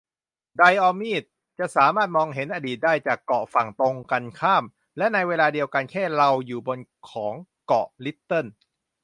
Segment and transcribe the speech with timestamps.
[0.57, 1.23] ไดออมีด
[1.59, 4.63] จะสามารถมองเห็นอดีตได้จากเกาะฝั่งตรงกันข้าม
[4.97, 7.33] และในเวลาเดียวกันแค่เราอยู่บนของ
[7.65, 8.45] เกาะลิตเติล